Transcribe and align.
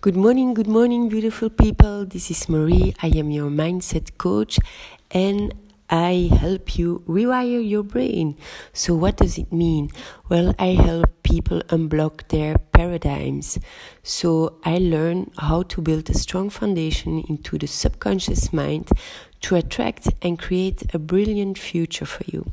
Good 0.00 0.14
morning, 0.14 0.54
good 0.54 0.68
morning, 0.68 1.08
beautiful 1.08 1.50
people. 1.50 2.06
This 2.06 2.30
is 2.30 2.48
Marie. 2.48 2.94
I 3.02 3.08
am 3.08 3.32
your 3.32 3.50
mindset 3.50 4.16
coach 4.16 4.60
and 5.10 5.52
I 5.90 6.30
help 6.38 6.78
you 6.78 7.02
rewire 7.08 7.68
your 7.68 7.82
brain. 7.82 8.36
So, 8.72 8.94
what 8.94 9.16
does 9.16 9.38
it 9.38 9.52
mean? 9.52 9.90
Well, 10.28 10.54
I 10.56 10.74
help 10.74 11.24
people 11.24 11.62
unblock 11.62 12.28
their 12.28 12.58
paradigms. 12.58 13.58
So, 14.04 14.60
I 14.64 14.78
learn 14.78 15.32
how 15.36 15.64
to 15.64 15.82
build 15.82 16.08
a 16.10 16.14
strong 16.14 16.48
foundation 16.48 17.24
into 17.28 17.58
the 17.58 17.66
subconscious 17.66 18.52
mind 18.52 18.90
to 19.40 19.56
attract 19.56 20.10
and 20.22 20.38
create 20.38 20.94
a 20.94 21.00
brilliant 21.00 21.58
future 21.58 22.06
for 22.06 22.22
you. 22.28 22.46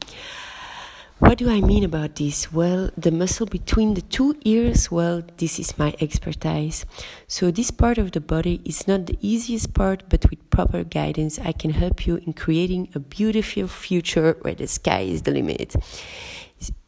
What 1.20 1.38
do 1.38 1.50
I 1.50 1.62
mean 1.62 1.86
about 1.86 2.18
this? 2.18 2.52
Well, 2.52 2.90
the 2.98 3.10
muscle 3.10 3.46
between 3.46 3.94
the 3.94 4.02
two 4.02 4.36
ears, 4.44 4.92
well, 4.92 5.24
this 5.38 5.60
is 5.60 5.78
my 5.78 5.96
expertise. 6.02 6.86
So, 7.26 7.52
this 7.52 7.72
part 7.72 7.98
of 7.98 8.12
the 8.12 8.20
body 8.20 8.60
is 8.66 8.86
not 8.86 9.06
the 9.06 9.18
easiest 9.22 9.74
part, 9.74 10.04
but 10.10 10.30
with 10.30 10.50
proper 10.50 10.84
guidance, 10.84 11.40
I 11.40 11.54
can 11.54 11.72
help 11.72 12.06
you 12.06 12.18
in 12.18 12.34
creating 12.34 12.90
a 12.94 13.00
beautiful 13.00 13.70
future 13.70 14.36
where 14.42 14.56
the 14.56 14.68
sky 14.68 15.04
is 15.04 15.22
the 15.22 15.32
limit 15.32 15.78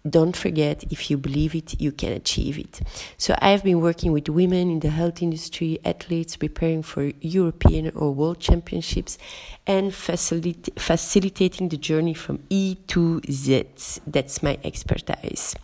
don't 0.09 0.37
forget 0.37 0.83
if 0.89 1.09
you 1.09 1.17
believe 1.17 1.53
it 1.53 1.79
you 1.81 1.91
can 1.91 2.13
achieve 2.13 2.57
it. 2.57 2.79
So 3.17 3.35
i 3.41 3.49
have 3.49 3.63
been 3.63 3.81
working 3.81 4.11
with 4.11 4.29
women 4.29 4.69
in 4.69 4.79
the 4.79 4.89
health 4.89 5.21
industry 5.21 5.79
athletes 5.83 6.37
preparing 6.37 6.83
for 6.83 7.11
european 7.21 7.91
or 7.95 8.13
world 8.13 8.39
championships 8.39 9.17
and 9.65 9.91
facilita- 9.91 10.79
facilitating 10.79 11.69
the 11.69 11.77
journey 11.77 12.13
from 12.13 12.39
e 12.49 12.75
to 12.87 13.21
z. 13.29 13.65
That's 14.05 14.41
my 14.41 14.57
expertise 14.63 15.55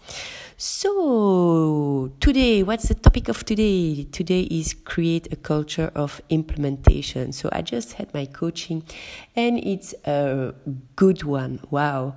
so, 0.58 2.12
today, 2.20 2.64
what's 2.64 2.88
the 2.88 2.94
topic 2.94 3.28
of 3.28 3.44
today? 3.44 4.04
Today 4.12 4.42
is 4.42 4.74
create 4.74 5.32
a 5.32 5.36
culture 5.36 5.92
of 5.96 6.22
implementation. 6.30 7.32
So, 7.32 7.50
I 7.52 7.62
just 7.62 7.94
had 7.94 8.14
my 8.14 8.26
coaching 8.26 8.84
and 9.36 9.58
it's 9.58 9.94
a 10.06 10.54
good 10.96 11.24
one. 11.24 11.60
Wow. 11.70 12.16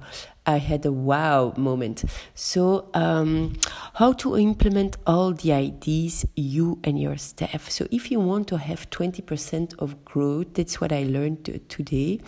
I 0.48 0.58
had 0.58 0.86
a 0.86 0.92
wow 0.92 1.54
moment. 1.56 2.04
So, 2.34 2.88
um, 2.94 3.54
how 3.94 4.12
to 4.14 4.36
implement 4.36 4.96
all 5.06 5.32
the 5.32 5.52
ideas 5.52 6.24
you 6.36 6.78
and 6.84 7.00
your 7.00 7.16
staff. 7.16 7.70
So, 7.70 7.88
if 7.90 8.10
you 8.10 8.20
want 8.20 8.46
to 8.48 8.58
have 8.58 8.88
20% 8.90 9.74
of 9.78 10.04
growth, 10.04 10.54
that's 10.54 10.80
what 10.80 10.92
I 10.92 11.02
learned 11.02 11.62
today 11.68 12.20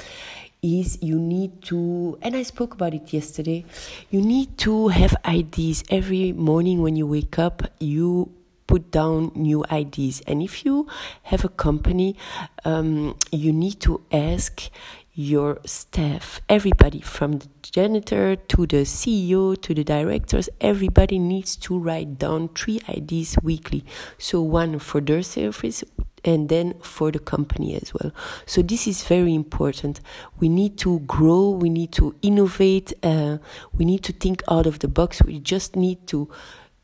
is 0.63 0.99
you 1.01 1.19
need 1.19 1.63
to 1.63 2.19
and 2.23 2.35
i 2.35 2.43
spoke 2.43 2.75
about 2.75 2.95
it 2.95 3.13
yesterday 3.13 3.65
you 4.11 4.21
need 4.21 4.57
to 4.59 4.89
have 4.89 5.15
ideas 5.25 5.85
every 5.91 6.33
morning 6.33 6.83
when 6.83 6.97
you 6.97 7.07
wake 7.07 7.39
up 7.39 7.63
you 7.79 8.31
put 8.67 8.91
down 8.91 9.33
new 9.35 9.65
ideas 9.71 10.21
and 10.27 10.43
if 10.43 10.65
you 10.65 10.87
have 11.23 11.45
a 11.45 11.49
company 11.49 12.17
um, 12.65 13.17
you 13.33 13.53
need 13.53 13.81
to 13.81 14.01
ask 14.13 14.71
your 15.15 15.59
staff 15.65 16.41
everybody 16.49 17.01
from 17.01 17.39
the 17.39 17.49
janitor 17.63 18.37
to 18.37 18.67
the 18.67 18.85
ceo 18.85 19.61
to 19.61 19.75
the 19.75 19.83
directors 19.83 20.49
everybody 20.61 21.19
needs 21.19 21.57
to 21.57 21.77
write 21.77 22.19
down 22.19 22.49
three 22.51 22.81
ideas 22.89 23.37
weekly. 23.43 23.85
So 24.17 24.41
one 24.43 24.79
for 24.79 25.01
their 25.01 25.23
service 25.23 25.83
and 26.29 26.51
then 26.51 26.75
for 26.83 27.11
the 27.11 27.19
company 27.19 27.75
as 27.75 27.95
well. 27.95 28.13
So 28.45 28.61
this 28.61 28.87
is 28.87 29.03
very 29.03 29.35
important. 29.35 30.03
We 30.39 30.51
need 30.51 30.77
to 30.79 31.01
grow. 31.01 31.49
We 31.49 31.71
need 31.71 31.91
to 31.93 32.15
innovate. 32.21 32.93
Uh, 33.03 33.39
we 33.73 33.87
need 33.87 34.03
to 34.05 34.13
think 34.13 34.43
out 34.51 34.67
of 34.67 34.81
the 34.81 34.89
box. 34.89 35.23
We 35.23 35.39
just 35.39 35.75
need 35.75 36.07
to 36.09 36.29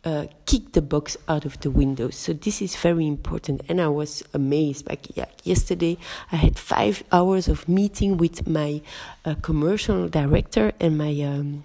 uh, 0.03 0.29
kick 0.47 0.73
the 0.73 0.81
box 0.81 1.19
out 1.29 1.45
of 1.45 1.61
the 1.61 1.71
window. 1.71 2.09
So 2.09 2.33
this 2.33 2.63
is 2.63 2.75
very 2.75 3.07
important. 3.07 3.61
And 3.69 3.83
I 3.83 3.89
was 3.89 4.23
amazed. 4.33 4.89
Like 4.89 5.15
yeah, 5.15 5.27
yesterday, 5.43 5.99
I 6.33 6.37
had 6.37 6.59
five 6.59 7.05
hours 7.13 7.47
of 7.47 7.69
meeting 7.69 8.17
with 8.17 8.49
my 8.49 8.81
uh, 9.27 9.35
commercial 9.43 10.09
director 10.09 10.73
and 10.81 10.97
my 10.97 11.21
um, 11.21 11.65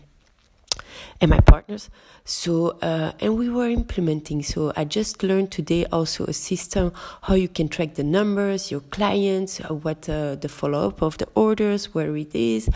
and 1.21 1.29
my 1.29 1.39
partners. 1.39 1.89
So, 2.25 2.77
uh, 2.81 3.13
and 3.19 3.37
we 3.37 3.49
were 3.49 3.69
implementing. 3.69 4.43
So, 4.43 4.71
I 4.75 4.85
just 4.85 5.23
learned 5.23 5.51
today 5.51 5.85
also 5.91 6.25
a 6.25 6.33
system 6.33 6.93
how 7.23 7.35
you 7.35 7.47
can 7.47 7.69
track 7.69 7.95
the 7.95 8.03
numbers, 8.03 8.71
your 8.71 8.81
clients, 8.81 9.59
uh, 9.61 9.73
what 9.73 10.07
uh, 10.09 10.35
the 10.35 10.49
follow 10.49 10.87
up 10.87 11.01
of 11.01 11.17
the 11.17 11.27
orders, 11.35 11.93
where 11.93 12.15
it 12.15 12.35
is. 12.35 12.69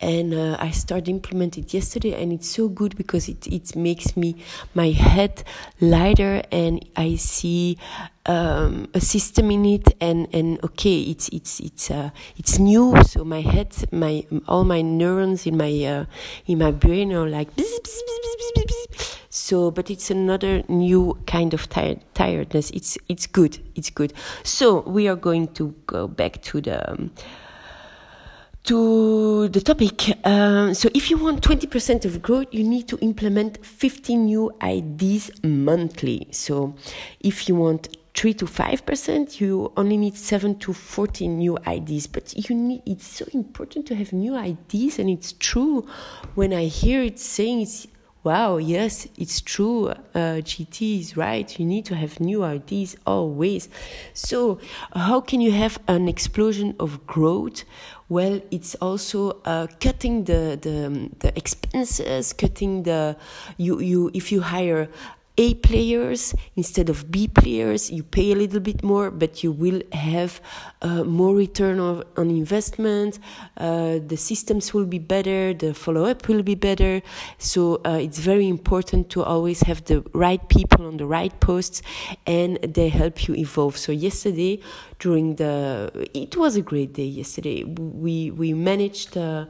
And 0.00 0.34
uh, 0.34 0.56
I 0.60 0.70
started 0.70 1.08
implementing 1.08 1.64
it 1.64 1.74
yesterday, 1.74 2.20
and 2.20 2.32
it's 2.32 2.50
so 2.50 2.68
good 2.68 2.96
because 2.96 3.28
it, 3.28 3.46
it 3.46 3.76
makes 3.76 4.16
me 4.16 4.36
my 4.74 4.90
head 4.90 5.42
lighter, 5.80 6.42
and 6.52 6.84
I 6.96 7.16
see 7.16 7.78
um, 8.26 8.88
a 8.92 9.00
system 9.00 9.50
in 9.50 9.64
it, 9.64 9.94
and 10.00 10.28
and 10.34 10.62
okay, 10.64 11.00
it's 11.00 11.28
it's 11.30 11.60
it's 11.60 11.90
uh, 11.90 12.10
it's 12.36 12.58
new. 12.58 13.02
So 13.04 13.24
my 13.24 13.40
head, 13.40 13.74
my 13.92 14.26
all 14.46 14.64
my 14.64 14.82
neurons 14.82 15.46
in 15.46 15.56
my 15.56 15.72
uh, 15.84 16.04
in 16.46 16.58
my 16.58 16.70
brain 16.70 17.12
are 17.12 17.28
like. 17.28 17.48
So, 19.30 19.70
but 19.70 19.90
it's 19.90 20.10
another 20.10 20.62
new 20.68 21.16
kind 21.26 21.54
of 21.54 21.68
tired, 21.68 22.00
tiredness. 22.14 22.70
It's 22.70 22.98
it's 23.08 23.26
good. 23.26 23.58
It's 23.74 23.90
good. 23.90 24.12
So 24.42 24.80
we 24.80 25.08
are 25.08 25.16
going 25.16 25.48
to 25.54 25.74
go 25.86 26.08
back 26.08 26.42
to 26.42 26.60
the. 26.60 26.90
Um, 26.90 27.10
to 28.64 29.48
the 29.48 29.60
topic. 29.60 30.26
Um, 30.26 30.74
so, 30.74 30.88
if 30.92 31.08
you 31.08 31.16
want 31.18 31.40
20% 31.40 32.04
of 32.04 32.20
growth, 32.20 32.48
you 32.50 32.64
need 32.64 32.88
to 32.88 32.98
implement 32.98 33.64
15 33.64 34.24
new 34.24 34.52
ideas 34.60 35.30
monthly. 35.44 36.26
So, 36.32 36.74
if 37.20 37.48
you 37.48 37.54
want 37.54 37.96
3 38.16 38.32
to 38.32 38.46
5%, 38.46 39.40
you 39.40 39.72
only 39.76 39.98
need 39.98 40.16
7 40.16 40.58
to 40.58 40.72
14 40.72 41.36
new 41.36 41.58
ideas. 41.66 42.06
But 42.06 42.34
you 42.48 42.56
need, 42.56 42.82
it's 42.86 43.06
so 43.06 43.26
important 43.32 43.86
to 43.86 43.94
have 43.94 44.12
new 44.12 44.34
ideas, 44.34 44.98
and 44.98 45.10
it's 45.10 45.32
true 45.32 45.86
when 46.34 46.52
I 46.54 46.64
hear 46.64 47.02
it 47.02 47.18
saying 47.20 47.60
it's 47.60 47.86
wow, 48.26 48.56
yes, 48.56 49.06
it's 49.16 49.40
true. 49.40 49.86
Uh, 49.86 50.42
GT 50.42 50.98
is 50.98 51.16
right. 51.16 51.60
You 51.60 51.64
need 51.64 51.84
to 51.84 51.94
have 51.94 52.18
new 52.18 52.42
ideas 52.42 52.96
always. 53.06 53.68
So, 54.14 54.58
how 54.94 55.20
can 55.20 55.40
you 55.40 55.52
have 55.52 55.78
an 55.86 56.08
explosion 56.08 56.74
of 56.80 57.06
growth? 57.06 57.62
Well, 58.08 58.40
it's 58.50 58.74
also 58.76 59.40
uh, 59.44 59.68
cutting 59.78 60.24
the, 60.24 60.58
the 60.60 61.10
the 61.20 61.36
expenses, 61.36 62.32
cutting 62.32 62.82
the 62.82 63.16
you 63.58 63.80
you 63.80 64.10
if 64.12 64.32
you 64.32 64.40
hire 64.40 64.88
a 65.38 65.54
players 65.54 66.34
instead 66.56 66.88
of 66.88 67.10
B 67.10 67.28
players. 67.28 67.90
You 67.90 68.02
pay 68.02 68.32
a 68.32 68.34
little 68.34 68.60
bit 68.60 68.82
more, 68.82 69.10
but 69.10 69.44
you 69.44 69.52
will 69.52 69.82
have 69.92 70.40
uh, 70.82 71.04
more 71.04 71.34
return 71.34 71.78
of, 71.78 72.04
on 72.16 72.30
investment. 72.30 73.18
Uh, 73.56 73.98
the 74.06 74.16
systems 74.16 74.72
will 74.72 74.86
be 74.86 74.98
better, 74.98 75.52
the 75.52 75.74
follow 75.74 76.04
up 76.04 76.28
will 76.28 76.42
be 76.42 76.54
better. 76.54 77.02
So 77.38 77.80
uh, 77.84 77.98
it's 78.00 78.18
very 78.18 78.48
important 78.48 79.10
to 79.10 79.22
always 79.22 79.60
have 79.62 79.84
the 79.84 80.02
right 80.12 80.46
people 80.48 80.86
on 80.86 80.96
the 80.96 81.06
right 81.06 81.38
posts, 81.40 81.82
and 82.26 82.58
they 82.62 82.88
help 82.88 83.28
you 83.28 83.34
evolve. 83.34 83.76
So 83.76 83.92
yesterday, 83.92 84.60
during 84.98 85.36
the, 85.36 86.08
it 86.14 86.36
was 86.36 86.56
a 86.56 86.62
great 86.62 86.94
day. 86.94 87.04
Yesterday, 87.04 87.64
we 87.64 88.30
we 88.30 88.52
managed 88.54 89.16
uh, 89.16 89.46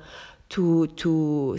to 0.51 0.87
to 0.89 1.59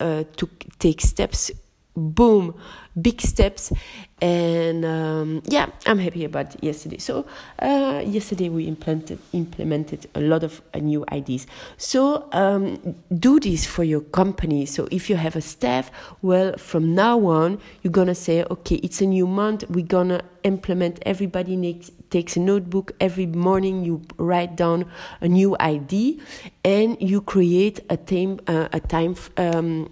uh, 0.00 0.24
to 0.36 0.48
take 0.78 1.00
steps 1.00 1.50
boom 1.96 2.54
big 3.00 3.20
steps. 3.20 3.72
And 4.20 4.84
um, 4.86 5.42
yeah 5.46 5.66
i'm 5.86 5.98
happy 5.98 6.24
about 6.24 6.62
yesterday. 6.62 6.98
So 6.98 7.26
uh, 7.58 8.02
yesterday 8.06 8.48
we 8.48 8.64
implemented 8.64 9.18
implemented 9.32 10.08
a 10.14 10.20
lot 10.20 10.44
of 10.44 10.62
uh, 10.72 10.78
new 10.78 11.04
ideas. 11.12 11.46
So 11.76 12.28
um, 12.32 12.94
do 13.18 13.38
this 13.40 13.66
for 13.66 13.84
your 13.84 14.00
company. 14.00 14.66
So 14.66 14.88
if 14.90 15.10
you 15.10 15.16
have 15.16 15.36
a 15.36 15.40
staff 15.40 15.90
well 16.22 16.56
from 16.56 16.94
now 16.94 17.26
on 17.26 17.60
you're 17.82 17.92
gonna 17.92 18.14
say 18.14 18.44
okay 18.44 18.76
it's 18.76 19.00
a 19.02 19.06
new 19.06 19.26
month. 19.26 19.64
We're 19.68 19.86
gonna 19.86 20.22
implement 20.44 21.00
everybody 21.04 21.56
needs, 21.56 21.90
takes 22.10 22.36
a 22.36 22.40
notebook. 22.40 22.92
Every 23.00 23.26
morning 23.26 23.84
you 23.84 24.00
write 24.16 24.56
down 24.56 24.86
a 25.20 25.28
new 25.28 25.56
ID 25.60 26.20
and 26.64 26.96
you 27.00 27.20
create 27.20 27.80
a 27.90 27.96
time 27.96 28.40
uh, 28.46 28.68
a 28.72 28.80
time 28.80 29.16
um, 29.36 29.90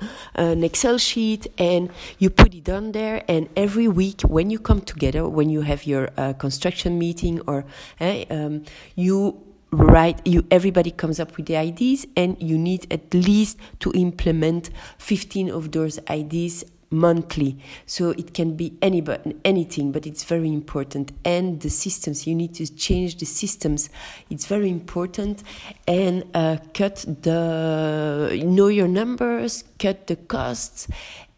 an 0.34 0.64
Excel 0.64 0.98
sheet 0.98 1.46
and 1.58 1.90
you 2.18 2.30
put 2.30 2.54
it 2.54 2.68
on 2.68 2.92
there. 2.92 3.22
And 3.28 3.48
every 3.56 3.88
week, 3.88 4.22
when 4.22 4.50
you 4.50 4.58
come 4.58 4.80
together, 4.80 5.28
when 5.28 5.50
you 5.50 5.62
have 5.62 5.84
your 5.84 6.10
uh, 6.16 6.32
construction 6.34 6.98
meeting 6.98 7.40
or 7.46 7.64
uh, 8.00 8.24
um, 8.30 8.64
you 8.94 9.44
write 9.70 10.26
you 10.26 10.46
everybody 10.50 10.90
comes 10.90 11.20
up 11.20 11.36
with 11.36 11.44
the 11.44 11.54
ideas 11.54 12.06
and 12.16 12.40
you 12.40 12.56
need 12.56 12.90
at 12.90 13.12
least 13.12 13.58
to 13.78 13.92
implement 13.92 14.70
15 14.96 15.50
of 15.50 15.72
those 15.72 16.00
ideas 16.08 16.64
monthly. 16.90 17.58
So 17.86 18.10
it 18.10 18.34
can 18.34 18.56
be 18.56 18.76
any 18.82 19.04
anything 19.44 19.92
but 19.92 20.06
it's 20.06 20.24
very 20.24 20.48
important. 20.48 21.12
And 21.24 21.60
the 21.60 21.70
systems 21.70 22.26
you 22.26 22.34
need 22.34 22.54
to 22.54 22.74
change 22.74 23.18
the 23.18 23.26
systems. 23.26 23.90
It's 24.30 24.46
very 24.46 24.70
important. 24.70 25.42
And 25.86 26.24
uh, 26.34 26.58
cut 26.74 27.04
the 27.22 28.42
know 28.44 28.68
your 28.68 28.88
numbers 28.88 29.64
cut 29.78 30.06
the 30.06 30.16
costs 30.16 30.88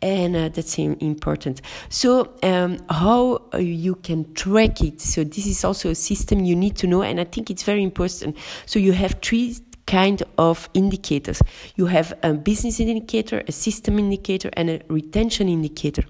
and 0.03 0.35
uh, 0.35 0.49
that's 0.49 0.79
important. 0.79 1.61
So 1.89 2.33
um, 2.43 2.79
how 2.89 3.43
uh, 3.53 3.59
you 3.59 3.97
can 3.97 4.33
track 4.35 4.81
it. 4.81 5.01
So 5.01 5.25
this 5.25 5.47
is 5.47 5.65
also 5.65 5.91
a 5.91 5.95
system 5.95 6.45
you 6.45 6.57
need 6.57 6.77
to 6.77 6.87
know, 6.87 7.03
and 7.03 7.21
I 7.21 7.25
think 7.25 7.51
it's 7.51 7.63
very 7.65 7.83
important. 7.83 8.37
So 8.67 8.79
you 8.79 8.93
have 8.93 9.17
three 9.21 9.57
kind 9.91 10.23
of 10.39 10.69
indicators. 10.73 11.43
You 11.75 11.87
have 11.87 12.17
a 12.23 12.33
business 12.33 12.79
indicator, 12.79 13.43
a 13.49 13.53
system 13.53 13.99
indicator, 13.99 14.49
and 14.53 14.71
a 14.71 14.81
retention 14.89 15.49
indicator. 15.49 16.05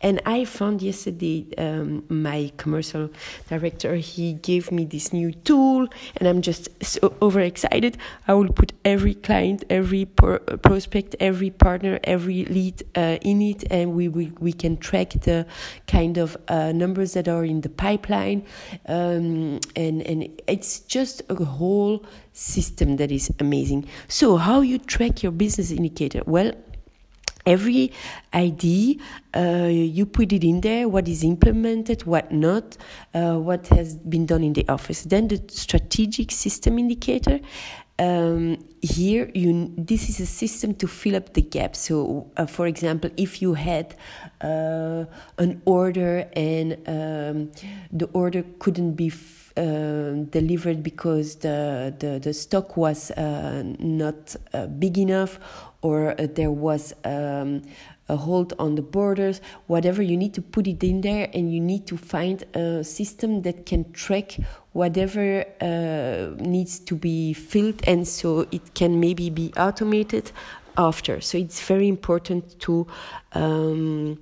And 0.00 0.22
I 0.24 0.44
found 0.44 0.82
yesterday 0.82 1.44
um, 1.58 2.04
my 2.08 2.52
commercial 2.58 3.10
director, 3.48 3.96
he 3.96 4.34
gave 4.34 4.70
me 4.70 4.84
this 4.84 5.12
new 5.12 5.32
tool, 5.32 5.88
and 6.16 6.28
I'm 6.28 6.42
just 6.42 6.68
so 6.80 7.12
overexcited. 7.20 7.98
I 8.28 8.34
will 8.34 8.52
put 8.52 8.72
every 8.84 9.14
client, 9.14 9.64
every 9.68 10.04
prospect, 10.04 11.16
every 11.18 11.50
partner, 11.50 11.98
every 12.04 12.44
lead 12.44 12.84
uh, 12.94 13.18
in 13.22 13.42
it, 13.42 13.64
and 13.68 13.94
we, 13.94 14.06
we, 14.06 14.30
we 14.38 14.52
can 14.52 14.76
track 14.76 15.10
the 15.10 15.44
kind 15.88 16.18
of 16.18 16.36
uh, 16.46 16.70
numbers 16.70 17.14
that 17.14 17.26
are 17.26 17.44
in 17.44 17.62
the 17.62 17.68
pipeline. 17.68 18.44
Um, 18.86 19.58
and, 19.74 20.02
and 20.02 20.40
it's 20.46 20.80
just 20.80 21.22
a 21.28 21.34
whole 21.44 22.04
system 22.34 22.96
that 22.96 23.10
is 23.10 23.32
amazing. 23.38 23.86
So, 24.08 24.36
how 24.36 24.60
you 24.60 24.78
track 24.78 25.22
your 25.22 25.32
business 25.32 25.70
indicator? 25.70 26.22
Well, 26.26 26.52
every 27.46 27.92
ID 28.32 29.00
uh, 29.36 29.68
you 29.68 30.06
put 30.06 30.32
it 30.32 30.44
in 30.44 30.60
there 30.62 30.88
what 30.88 31.06
is 31.08 31.22
implemented 31.22 32.02
what 32.04 32.32
not 32.32 32.76
uh, 33.14 33.36
what 33.36 33.66
has 33.68 33.96
been 33.96 34.24
done 34.24 34.42
in 34.42 34.54
the 34.54 34.66
office 34.68 35.02
then 35.02 35.28
the 35.28 35.42
strategic 35.48 36.30
system 36.30 36.78
indicator 36.78 37.38
um, 37.98 38.58
here 38.80 39.30
you 39.34 39.72
this 39.76 40.08
is 40.08 40.20
a 40.20 40.26
system 40.26 40.74
to 40.74 40.88
fill 40.88 41.14
up 41.14 41.34
the 41.34 41.42
gap 41.42 41.76
so 41.76 42.30
uh, 42.36 42.46
for 42.46 42.66
example 42.66 43.10
if 43.16 43.42
you 43.42 43.54
had 43.54 43.94
uh, 44.40 45.04
an 45.38 45.60
order 45.64 46.28
and 46.34 46.72
um, 46.88 47.52
the 47.92 48.08
order 48.14 48.42
couldn't 48.58 48.94
be 48.94 49.10
delivered 49.56 50.82
because 50.82 51.36
the, 51.36 51.94
the, 51.98 52.18
the 52.18 52.32
stock 52.32 52.76
was 52.76 53.10
uh, 53.12 53.62
not 53.78 54.34
uh, 54.52 54.66
big 54.66 54.98
enough 54.98 55.38
or 55.82 56.12
uh, 56.20 56.26
there 56.34 56.50
was 56.50 56.94
um, 57.04 57.62
a 58.08 58.16
hold 58.16 58.52
on 58.58 58.74
the 58.74 58.82
borders, 58.82 59.40
whatever, 59.66 60.02
you 60.02 60.16
need 60.16 60.34
to 60.34 60.42
put 60.42 60.66
it 60.66 60.82
in 60.82 61.00
there 61.00 61.28
and 61.32 61.52
you 61.52 61.60
need 61.60 61.86
to 61.86 61.96
find 61.96 62.44
a 62.54 62.82
system 62.84 63.42
that 63.42 63.64
can 63.64 63.90
track 63.92 64.36
whatever 64.72 65.44
uh, 65.60 66.34
needs 66.42 66.78
to 66.80 66.94
be 66.94 67.32
filled 67.32 67.80
and 67.86 68.06
so 68.06 68.46
it 68.50 68.74
can 68.74 68.98
maybe 68.98 69.30
be 69.30 69.52
automated 69.56 70.32
after. 70.76 71.20
So 71.20 71.38
it's 71.38 71.60
very 71.60 71.88
important 71.88 72.58
to. 72.60 72.86
Um, 73.32 74.18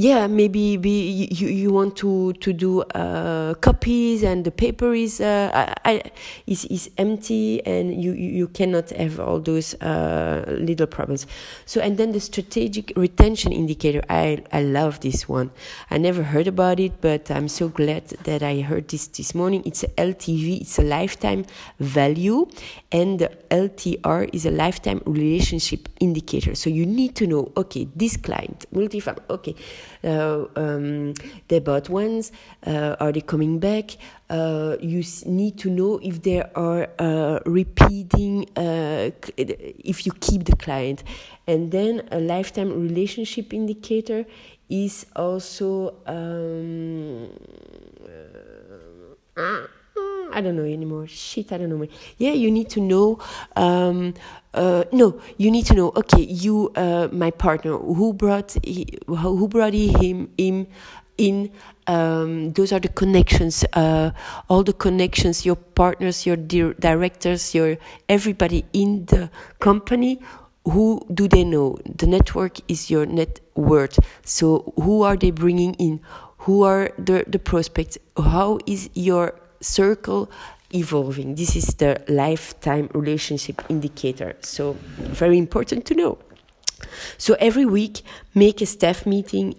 yeah, 0.00 0.26
maybe 0.28 0.78
be, 0.78 1.28
you, 1.30 1.48
you 1.48 1.70
want 1.70 1.94
to 1.96 2.32
to 2.32 2.54
do 2.54 2.80
uh, 2.94 3.52
copies 3.60 4.22
and 4.22 4.46
the 4.46 4.50
paper 4.50 4.94
is 4.94 5.20
uh, 5.20 5.74
I, 5.84 6.10
is 6.46 6.64
is 6.64 6.90
empty 6.96 7.60
and 7.66 8.02
you 8.02 8.12
you 8.12 8.48
cannot 8.48 8.88
have 8.90 9.20
all 9.20 9.40
those 9.40 9.74
uh, 9.82 10.46
little 10.48 10.86
problems. 10.86 11.26
So 11.66 11.82
and 11.82 11.98
then 11.98 12.12
the 12.12 12.20
strategic 12.20 12.94
retention 12.96 13.52
indicator. 13.52 14.00
I 14.08 14.42
I 14.52 14.62
love 14.62 15.00
this 15.00 15.28
one. 15.28 15.50
I 15.90 15.98
never 15.98 16.22
heard 16.22 16.48
about 16.48 16.80
it, 16.80 17.02
but 17.02 17.30
I'm 17.30 17.48
so 17.48 17.68
glad 17.68 18.08
that 18.24 18.42
I 18.42 18.62
heard 18.62 18.88
this 18.88 19.06
this 19.06 19.34
morning. 19.34 19.62
It's 19.66 19.82
a 19.82 19.88
LTV. 19.98 20.62
It's 20.62 20.78
a 20.78 20.82
lifetime 20.82 21.44
value, 21.78 22.48
and 22.90 23.18
the 23.18 23.28
LTR 23.50 24.30
is 24.32 24.46
a 24.46 24.50
lifetime 24.50 25.02
relationship 25.04 25.90
indicator. 26.00 26.54
So 26.54 26.70
you 26.70 26.86
need 26.86 27.16
to 27.16 27.26
know. 27.26 27.52
Okay, 27.54 27.86
this 27.94 28.16
client, 28.16 28.64
multifamily. 28.72 29.28
Okay 29.28 29.54
um, 30.04 31.14
they 31.48 31.58
bought 31.58 31.88
ones. 31.88 32.32
Uh, 32.66 32.96
are 33.00 33.12
they 33.12 33.20
coming 33.20 33.58
back? 33.58 33.96
Uh, 34.28 34.76
you 34.80 35.02
need 35.26 35.58
to 35.58 35.70
know 35.70 35.98
if 36.02 36.22
they 36.22 36.42
are 36.54 36.88
repeating, 37.46 38.46
if 38.56 40.06
you 40.06 40.12
keep 40.20 40.44
the 40.44 40.56
client. 40.56 41.02
And 41.46 41.72
then 41.72 42.08
a 42.10 42.20
lifetime 42.20 42.80
relationship 42.80 43.52
indicator 43.52 44.24
is 44.68 45.06
also. 45.16 45.94
Um, 46.06 47.30
I 50.32 50.40
don't 50.40 50.56
know 50.56 50.64
anymore. 50.64 51.06
Shit, 51.06 51.52
I 51.52 51.58
don't 51.58 51.68
know. 51.68 51.86
Yeah, 52.18 52.32
you 52.32 52.50
need 52.50 52.70
to 52.70 52.80
know. 52.80 53.18
Um, 53.56 54.14
uh, 54.54 54.84
no, 54.92 55.20
you 55.36 55.50
need 55.50 55.66
to 55.66 55.74
know. 55.74 55.92
Okay, 55.96 56.22
you, 56.22 56.70
uh, 56.76 57.08
my 57.12 57.30
partner, 57.30 57.76
who 57.76 58.12
brought 58.12 58.56
he, 58.62 58.98
who 59.06 59.48
brought 59.48 59.74
him 59.74 60.30
him 60.38 60.66
in. 61.18 61.50
Um, 61.86 62.52
those 62.52 62.72
are 62.72 62.80
the 62.80 62.88
connections. 62.88 63.64
Uh, 63.72 64.10
all 64.48 64.62
the 64.62 64.72
connections. 64.72 65.44
Your 65.44 65.56
partners, 65.56 66.26
your 66.26 66.36
di- 66.36 66.74
directors, 66.78 67.54
your 67.54 67.76
everybody 68.08 68.64
in 68.72 69.06
the 69.06 69.30
company. 69.58 70.20
Who 70.64 71.06
do 71.12 71.26
they 71.26 71.42
know? 71.44 71.78
The 71.84 72.06
network 72.06 72.58
is 72.68 72.90
your 72.90 73.06
net 73.06 73.40
worth. 73.54 73.98
So 74.24 74.72
who 74.76 75.02
are 75.02 75.16
they 75.16 75.30
bringing 75.30 75.74
in? 75.74 76.00
Who 76.44 76.62
are 76.62 76.90
the 76.98 77.24
the 77.26 77.38
prospects? 77.38 77.98
How 78.16 78.58
is 78.66 78.90
your 78.94 79.34
circle 79.60 80.30
evolving. 80.74 81.34
This 81.34 81.56
is 81.56 81.74
the 81.74 82.02
lifetime 82.08 82.88
relationship 82.94 83.62
indicator. 83.68 84.36
So, 84.40 84.76
very 84.98 85.38
important 85.38 85.84
to 85.86 85.94
know. 85.94 86.18
So, 87.18 87.34
every 87.40 87.66
week, 87.66 88.02
make 88.34 88.60
a 88.60 88.66
staff 88.66 89.06
meeting, 89.06 89.54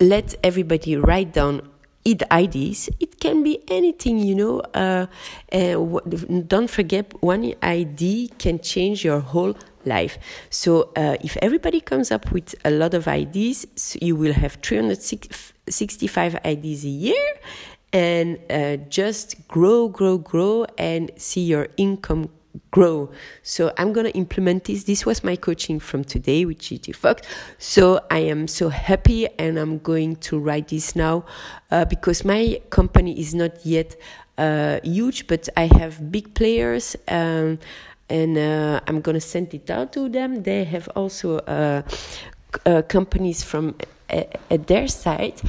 let 0.00 0.34
everybody 0.42 0.96
write 0.96 1.32
down 1.32 1.68
id 2.04 2.24
IDs. 2.30 2.90
It 3.00 3.20
can 3.20 3.42
be 3.42 3.62
anything, 3.68 4.18
you 4.18 4.34
know. 4.34 4.60
Uh, 4.74 5.06
uh, 5.52 6.00
don't 6.46 6.68
forget, 6.70 7.12
one 7.22 7.54
ID 7.62 8.32
can 8.38 8.58
change 8.60 9.04
your 9.04 9.20
whole 9.20 9.54
life. 9.84 10.18
So, 10.50 10.92
uh, 10.96 11.16
if 11.20 11.36
everybody 11.38 11.80
comes 11.80 12.10
up 12.10 12.30
with 12.32 12.54
a 12.64 12.70
lot 12.70 12.94
of 12.94 13.06
IDs, 13.06 13.66
so 13.76 13.98
you 14.02 14.16
will 14.16 14.32
have 14.32 14.58
365 14.62 16.38
IDs 16.44 16.84
a 16.84 16.88
year 16.88 17.34
and 17.92 18.38
uh, 18.50 18.76
just 18.88 19.46
grow, 19.48 19.88
grow, 19.88 20.18
grow, 20.18 20.64
and 20.78 21.10
see 21.16 21.42
your 21.42 21.68
income 21.76 22.30
grow. 22.70 23.10
So 23.42 23.72
I'm 23.78 23.92
gonna 23.92 24.10
implement 24.10 24.64
this. 24.64 24.84
This 24.84 25.06
was 25.06 25.22
my 25.24 25.36
coaching 25.36 25.78
from 25.78 26.04
today 26.04 26.44
with 26.44 26.58
GT 26.58 26.94
Fox. 26.94 27.22
So 27.58 28.00
I 28.10 28.20
am 28.20 28.48
so 28.48 28.68
happy, 28.68 29.28
and 29.38 29.58
I'm 29.58 29.78
going 29.78 30.16
to 30.16 30.38
write 30.38 30.68
this 30.68 30.96
now 30.96 31.24
uh, 31.70 31.84
because 31.84 32.24
my 32.24 32.60
company 32.70 33.18
is 33.18 33.34
not 33.34 33.64
yet 33.64 33.96
uh, 34.38 34.80
huge, 34.82 35.26
but 35.26 35.48
I 35.56 35.66
have 35.66 36.10
big 36.10 36.34
players. 36.34 36.96
Um, 37.08 37.58
and 38.08 38.36
uh, 38.36 38.80
I'm 38.86 39.00
gonna 39.00 39.20
send 39.20 39.54
it 39.54 39.70
out 39.70 39.92
to 39.94 40.08
them. 40.08 40.42
They 40.42 40.64
have 40.64 40.88
also 40.94 41.38
uh, 41.38 41.82
uh, 42.66 42.82
companies 42.82 43.42
from 43.42 43.74
at 44.12 44.66
their 44.66 44.88
side 44.88 45.40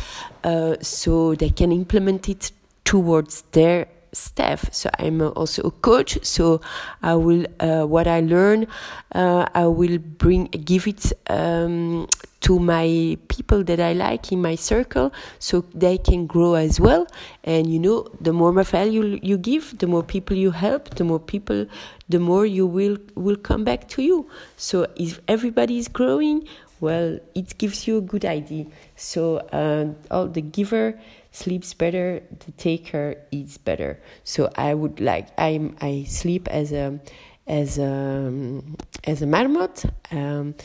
uh, 0.44 0.76
so 0.82 1.36
they 1.36 1.50
can 1.50 1.72
implement 1.72 2.30
it 2.30 2.52
towards 2.86 3.42
their 3.52 3.88
staff. 4.14 4.72
So 4.72 4.90
i'm 5.00 5.22
also 5.22 5.64
a 5.64 5.72
coach 5.72 6.20
so 6.24 6.62
i 7.02 7.16
will 7.16 7.46
uh, 7.60 7.86
what 7.86 8.08
i 8.08 8.20
learn 8.22 8.68
uh, 9.14 9.48
i 9.54 9.66
will 9.66 9.98
bring 9.98 10.46
give 10.46 10.88
it 10.88 11.12
um, 11.30 12.08
to 12.42 12.60
my 12.60 13.18
people 13.28 13.64
that 13.64 13.80
i 13.80 13.94
like 13.94 14.32
in 14.32 14.42
my 14.42 14.56
circle 14.56 15.12
so 15.40 15.66
they 15.74 15.98
can 15.98 16.28
grow 16.28 16.54
as 16.54 16.80
well. 16.80 17.08
And 17.44 17.68
you 17.68 17.80
know 17.80 18.08
the 18.22 18.34
more 18.34 18.52
value 18.64 19.20
you 19.24 19.38
give 19.38 19.78
the 19.80 19.88
more 19.88 20.04
people 20.04 20.36
you 20.38 20.52
help 20.52 20.96
the 20.96 21.04
more 21.04 21.20
people 21.20 21.66
the 22.10 22.20
more 22.20 22.46
you 22.46 22.68
will 22.68 22.98
will 23.16 23.38
come 23.38 23.64
back 23.64 23.88
to 23.90 24.02
you. 24.02 24.30
So 24.58 24.88
if 24.96 25.22
everybody 25.28 25.78
is 25.78 25.88
growing 25.88 26.48
well, 26.84 27.18
it 27.34 27.58
gives 27.58 27.88
you 27.88 27.98
a 27.98 28.02
good 28.02 28.26
idea. 28.26 28.66
So, 28.98 29.38
uh, 29.56 29.94
all 30.12 30.28
the 30.28 30.42
giver 30.42 31.00
sleeps 31.32 31.74
better, 31.74 32.22
the 32.46 32.52
taker 32.52 33.16
eats 33.32 33.58
better. 33.58 34.02
So, 34.26 34.52
I 34.58 34.74
would 34.74 35.00
like 35.00 35.30
I'm 35.38 35.78
I 35.80 36.04
sleep 36.10 36.50
as 36.50 36.74
a 36.74 37.00
as 37.48 37.78
a 37.78 38.62
as 39.04 39.22
a 39.22 39.28
marmot. 39.28 39.86
Um, 40.12 40.56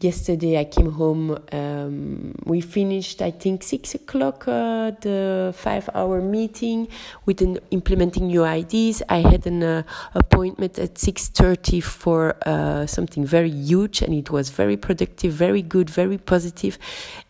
yesterday 0.00 0.58
I 0.58 0.64
came 0.64 0.92
home. 0.92 1.38
Um, 1.52 2.34
we 2.44 2.60
finished, 2.60 3.20
I 3.20 3.30
think, 3.30 3.62
six 3.62 3.94
o'clock 3.94 4.46
uh, 4.46 4.92
the 5.00 5.52
five-hour 5.56 6.20
meeting 6.20 6.88
with 7.26 7.42
an 7.42 7.58
implementing 7.70 8.28
new 8.28 8.44
IDs. 8.44 9.02
I 9.08 9.18
had 9.18 9.46
an 9.46 9.62
uh, 9.62 9.82
appointment 10.14 10.78
at 10.78 10.98
six 10.98 11.28
thirty 11.28 11.80
for 11.80 12.36
uh, 12.46 12.86
something 12.86 13.24
very 13.24 13.50
huge, 13.50 14.02
and 14.02 14.14
it 14.14 14.30
was 14.30 14.50
very 14.50 14.76
productive, 14.76 15.32
very 15.32 15.62
good, 15.62 15.90
very 15.90 16.18
positive. 16.18 16.78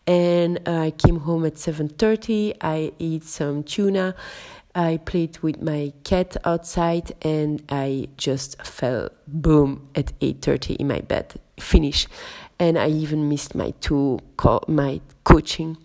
And 0.07 0.67
I 0.67 0.90
came 0.93 1.21
home 1.21 1.45
at 1.45 1.59
seven 1.59 1.88
thirty. 1.88 2.55
I 2.61 2.93
ate 2.99 3.25
some 3.25 3.62
tuna. 3.62 4.14
I 4.78 4.99
played 4.99 5.38
with 5.40 5.61
my 5.61 5.92
cat 6.04 6.37
outside 6.44 7.11
and 7.23 7.61
I 7.68 8.06
just 8.16 8.62
fell 8.64 9.08
boom 9.26 9.88
at 9.97 10.12
8:30 10.20 10.76
in 10.76 10.87
my 10.87 11.00
bed. 11.00 11.35
Finish 11.58 12.06
and 12.61 12.78
I 12.78 12.88
even 12.88 13.28
missed 13.28 13.56
my 13.56 13.73
two 13.80 14.20
co- 14.37 14.62
my 14.68 15.00
coaching. 15.25 15.78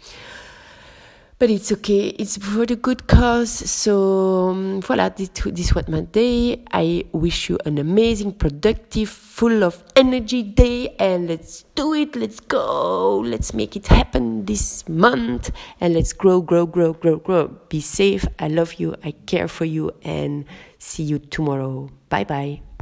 But 1.44 1.50
it's 1.50 1.74
okay. 1.74 2.08
It's 2.08 2.38
for 2.38 2.66
the 2.66 2.78
good 2.78 3.06
cause. 3.06 3.52
So 3.52 4.52
um, 4.52 4.82
voilà, 4.82 5.14
this, 5.14 5.30
this 5.52 5.76
was 5.76 5.90
my 5.90 6.00
day. 6.00 6.64
I 6.72 7.04
wish 7.12 7.50
you 7.50 7.60
an 7.66 7.80
amazing, 7.80 8.36
productive, 8.36 9.10
full 9.10 9.62
of 9.62 9.84
energy 9.98 10.42
day, 10.42 10.96
and 11.00 11.28
let's 11.28 11.64
do 11.76 11.96
it. 11.96 12.16
Let's 12.16 12.40
go. 12.40 13.20
Let's 13.20 13.54
make 13.54 13.76
it 13.76 13.88
happen 13.88 14.46
this 14.46 14.88
month, 14.88 15.52
and 15.82 15.94
let's 15.94 16.14
grow, 16.14 16.40
grow, 16.40 16.66
grow, 16.66 16.94
grow, 16.94 17.18
grow. 17.18 17.50
Be 17.68 17.82
safe. 17.82 18.26
I 18.40 18.48
love 18.48 18.76
you. 18.76 18.96
I 19.04 19.12
care 19.12 19.50
for 19.50 19.66
you, 19.66 19.92
and 20.02 20.46
see 20.80 21.04
you 21.04 21.20
tomorrow. 21.20 21.90
Bye 22.08 22.24
bye. 22.24 22.73